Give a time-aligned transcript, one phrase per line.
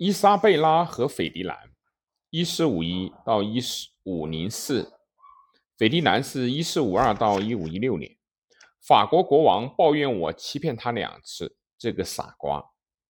[0.00, 1.54] 伊莎贝拉和斐迪南，
[2.30, 4.94] 一四五一到一四五零四，
[5.76, 8.16] 斐迪南是一四五二到一五一六年。
[8.80, 12.64] 法国国王抱怨我欺骗他两次，这个傻瓜，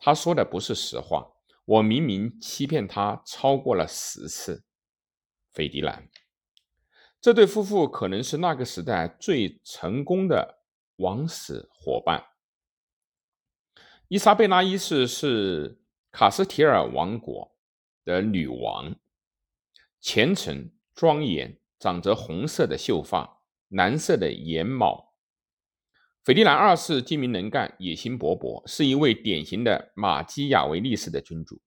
[0.00, 1.24] 他说的不是实话。
[1.66, 4.64] 我明明欺骗他超过了十次。
[5.52, 6.10] 斐迪南，
[7.20, 10.58] 这对夫妇可能是那个时代最成功的
[10.96, 12.24] 王室伙伴。
[14.08, 15.78] 伊莎贝拉一世是
[16.12, 17.56] 卡斯提尔王国
[18.04, 18.94] 的女王，
[19.98, 25.06] 虔诚庄严，长着红色的秀发，蓝色的眼眸。
[26.22, 31.62] 斐迪南二世精明能干，野心勃勃，是一位典型的马基雅维利式的君主，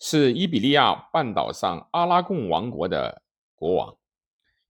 [0.00, 3.22] 是伊比利亚半岛上阿拉贡王国的
[3.54, 3.98] 国王。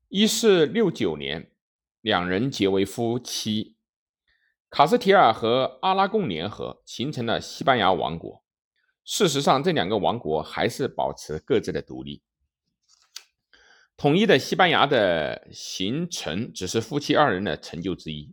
[0.09, 1.53] 一四六九年，
[2.01, 3.77] 两人结为夫妻。
[4.69, 8.44] 卡斯提尔和阿拉贡联合，形成了西班牙王国。
[9.05, 12.23] 事实上，这两个王国还是保持各自的独立。
[13.97, 18.33] 统一的西班牙的形成，只是夫妻二人的成就之一。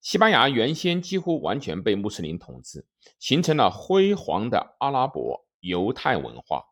[0.00, 2.86] 西班牙原先几乎完全被穆斯林统治，
[3.18, 6.64] 形成了辉煌的阿拉伯犹太文化。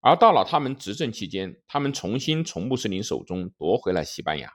[0.00, 4.52] 而到了他们执政期间，他们重新从穆斯林手中夺回了西班牙。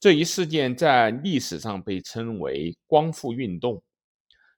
[0.00, 3.82] 这一事件在历史上被称为“光复运动”。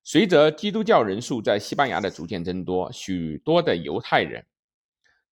[0.05, 4.45] 随着基督教人数在西班牙的逐渐增多，许多的犹太人，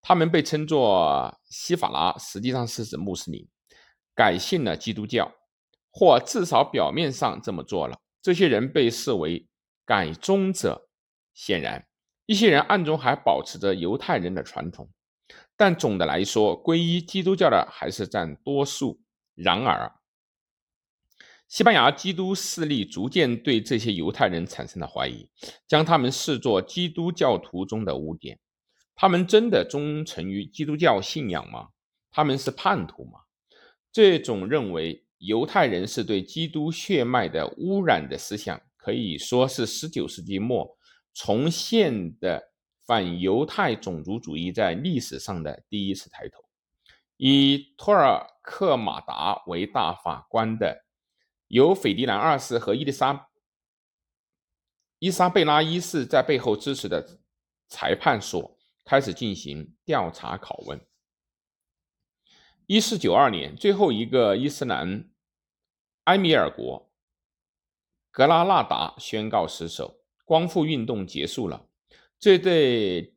[0.00, 3.48] 他们被称作西法拉，实际上是指穆斯林，
[4.14, 5.32] 改信了基督教，
[5.90, 7.98] 或至少表面上这么做了。
[8.22, 9.48] 这些人被视为
[9.84, 10.88] 改宗者。
[11.32, 11.86] 显然，
[12.26, 14.90] 一些人暗中还保持着犹太人的传统，
[15.56, 19.00] 但总的来说，皈依基督教的还是占多数。
[19.34, 19.90] 然而，
[21.50, 25.28] 西班牙基督势力逐渐对这些犹太人产生了怀疑，
[25.66, 28.38] 将他们视作基督教徒中的污点。
[28.94, 31.70] 他们真的忠诚于基督教信仰吗？
[32.12, 33.22] 他们是叛徒吗？
[33.90, 40.78] 这种认为犹太人是对基督血脉的污染的思想，可以说是19世纪末
[41.12, 42.52] 重现的
[42.86, 46.44] 反犹太种族主义在历史上的第一次抬头。
[47.16, 50.84] 以托尔克马达为大法官的。
[51.50, 53.28] 由斐迪南二世和伊丽莎
[55.00, 57.18] 伊莎贝拉一世在背后支持的
[57.66, 60.80] 裁判所开始进行调查拷问。
[62.66, 65.10] 一四九二年，最后一个伊斯兰
[66.04, 66.88] 埃米尔国
[68.12, 71.66] 格拉纳达宣告失守，光复运动结束了。
[72.20, 73.16] 这对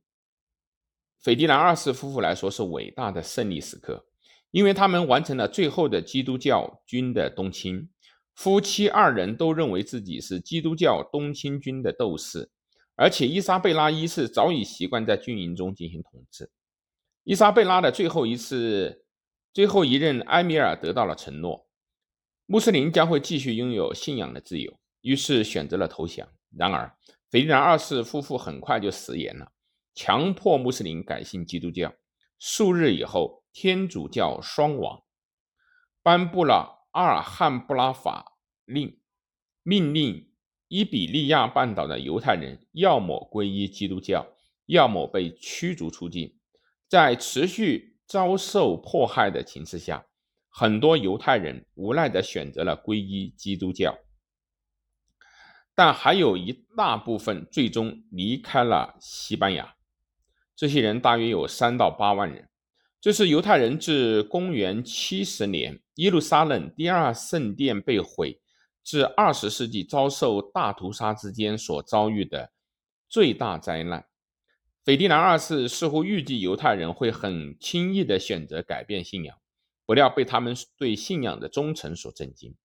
[1.20, 4.08] 斐迪南二世夫妇来说是伟大的胜利时刻，
[4.50, 7.92] 因为他们完成了最后的基督教军的东侵。
[8.36, 12.50] 夫妻二人都认为自己是基督教东侵军的斗士，
[12.96, 16.50] 而且伊莎贝拉一世早已习惯在军营中进行统治。
[17.24, 19.06] 伊莎贝拉的最后一次、
[19.54, 21.68] 最后一任埃米尔得到了承诺，
[22.48, 26.28] 穆斯林将会继续拥有信仰的自由，于是选择了投降。
[26.58, 26.98] 然而，
[27.30, 29.52] 斐迪南二世夫妇很快就食言了，
[29.94, 31.94] 强迫穆斯林改信基督教。
[32.40, 35.04] 数日以后，天主教双王
[36.02, 36.83] 颁布了。
[36.94, 39.00] 阿尔汉布拉法令
[39.62, 40.32] 命令
[40.68, 44.26] 伊比利亚半岛的犹太人要么皈依基督教，
[44.68, 46.36] 要么被驱逐出境。
[46.88, 50.06] 在持续遭受迫害的情势下，
[50.50, 53.98] 很多犹太人无奈地选择了皈依基督教，
[55.74, 59.76] 但还有一大部分最终离开了西班牙。
[60.56, 62.50] 这些人大约有三到八万人。
[63.04, 68.40] 这是犹太人自公元七十年耶路撒冷第二圣殿被毁，
[68.82, 72.54] 至二十世纪遭受大屠杀之间所遭遇的
[73.10, 74.06] 最大灾难。
[74.86, 79.38] 斐迪南二世似乎预计犹太人会很轻易地选择改变信仰，
[79.86, 82.56] 不料被他们对信仰的忠诚所震惊。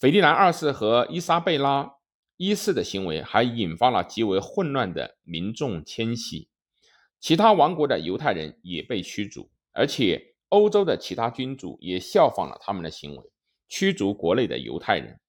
[0.00, 1.92] 斐迪南二世和伊莎贝拉
[2.36, 6.48] 一世的行为还引发了极为混乱的民众迁徙，
[7.20, 9.48] 其他王国的犹太人也被驱逐。
[9.76, 13.30] 而且，欧洲的其他君主也效仿了他们的行为，
[13.68, 15.20] 驱逐国内的犹太人。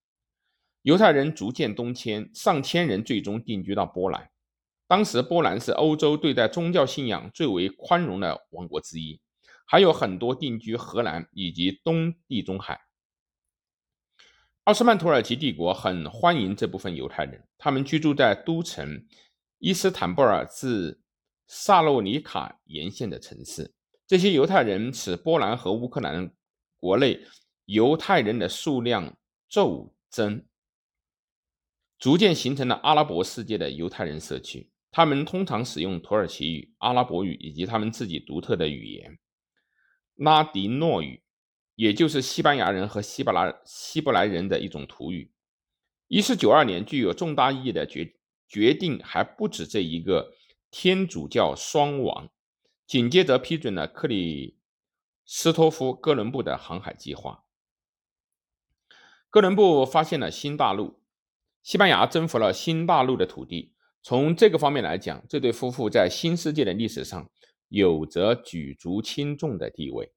[0.83, 4.31] 犹太人逐渐东迁，上千人最终定居到波兰。
[4.87, 9.19] 当时，波兰是欧洲对待宗教信仰最为宽容的王国之一，
[9.65, 12.79] 还有很多定居荷兰以及东地中海。
[14.63, 19.05] 奥斯曼土耳其帝国很欢迎这部分犹太人，他们居住在都城
[19.59, 21.01] 伊斯坦布尔至
[21.47, 23.73] 萨洛尼卡沿线的城市。
[24.07, 26.31] 这些犹太人使波兰和乌克兰
[26.77, 27.19] 国内
[27.65, 29.17] 犹太人的数量
[29.49, 30.45] 骤增，
[31.99, 34.71] 逐渐形成了阿拉伯世界的犹太人社区。
[34.91, 39.19] 他们通常使用土耳其语、阿拉伯语以及他们自己独特的语言
[40.15, 41.21] 拉迪诺语，
[41.75, 45.33] 也就是西班牙人和希伯来希伯来人的一种土语。
[46.07, 48.15] 一四九二年，具有重大意义的决
[48.47, 50.33] 决定还不止这一个
[50.71, 52.29] 天主教双王，
[52.87, 54.57] 紧接着批准了克里
[55.25, 57.43] 斯托夫哥伦布的航海计划。
[59.29, 61.01] 哥伦布发现了新大陆，
[61.61, 63.73] 西班牙征服了新大陆的土地。
[64.01, 67.29] 从这个方面来讲，这对夫妇在新世界的历史上
[67.67, 70.13] 有着举足轻重的地位。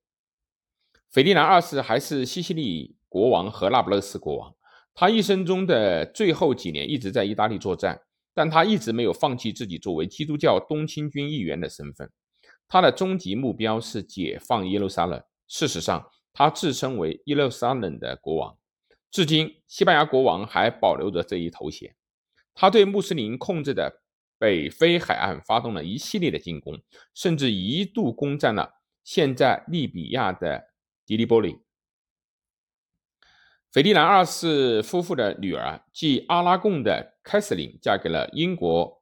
[1.10, 4.54] 斐迪南二世还是西西里国王和那不勒斯国王，
[4.94, 8.00] 他一生中的最后几年一直在意大利作战，
[8.32, 12.08] 但他一直没有放弃自己作为基督教东侵军议员的身份。
[12.70, 15.20] 他的终极目标是解放耶路撒冷。
[15.48, 18.56] 事实上，他自称为耶路撒冷的国王。
[19.10, 21.96] 至今，西班牙国王还保留着这一头衔。
[22.54, 24.02] 他对穆斯林控制的
[24.38, 26.80] 北非海岸发动了一系列的进攻，
[27.12, 30.66] 甚至一度攻占了现在利比亚的
[31.04, 31.58] 迪利波里。
[33.72, 38.99] 斐迪南二世夫妇的女儿，即阿拉贡的凯瑟琳，嫁给了英国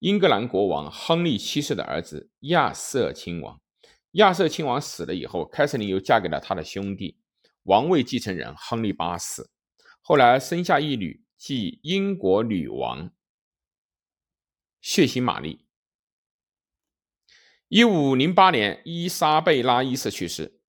[0.00, 3.58] 英格兰国王亨利七世的儿子亚瑟亲王。
[4.12, 7.18] 亚瑟亲王死了以后，凯瑟琳又嫁给了他的兄弟
[7.62, 9.48] 王位继承人亨利八世，
[10.02, 11.24] 后来生下一女。
[11.40, 13.12] 即英国女王
[14.82, 15.64] 血腥玛丽。
[17.68, 20.60] 一五零八年，伊莎贝拉一世去世，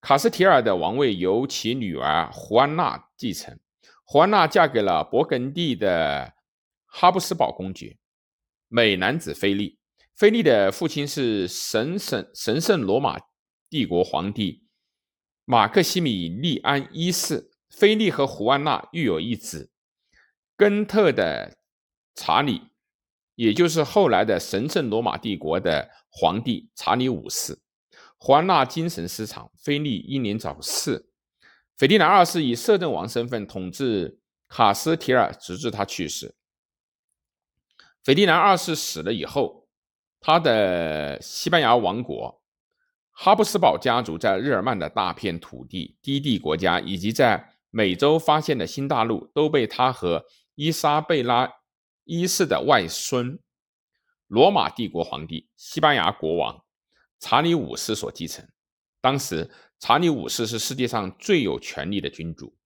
[0.00, 3.60] 卡斯提尔的王位由其女儿胡安娜继承。
[4.04, 6.34] 胡安娜嫁给了勃艮第的
[6.86, 7.96] 哈布斯堡公爵
[8.72, 9.78] 美男子菲利。
[10.14, 13.18] 菲利的父亲是神圣神圣罗马
[13.68, 14.64] 帝国皇帝
[15.44, 17.50] 马克西米利安一世。
[17.68, 19.70] 菲利和胡安娜育有一子。
[20.56, 21.58] 根特的
[22.14, 22.62] 查理，
[23.34, 27.58] 也就是后来的神圣罗马帝国的皇帝查理五世。
[28.18, 31.08] 胡安娜精神失常，菲利英年早逝。
[31.76, 36.34] 斐迪南二世以摄政王身份统治卡斯提尔，直至他去世。
[38.02, 39.68] 斐迪南二世死了以后，
[40.20, 42.42] 他的西班牙王国
[43.10, 50.24] 哈布斯堡家族在日耳曼的大片土地、低地国家以及在美洲发现的新大陆，都被他和
[50.54, 51.50] 伊莎贝拉
[52.04, 53.38] 一世的外孙，
[54.26, 56.64] 罗马帝国皇帝、西班牙国王
[57.18, 58.48] 查理五世所继承。
[59.02, 62.56] 当时，查理五世是世界上最有权力的君主。